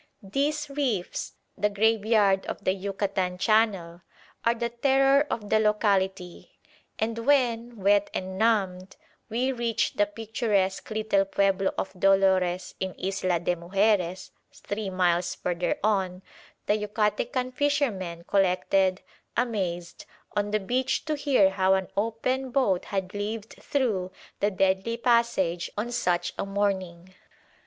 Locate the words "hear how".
21.15-21.75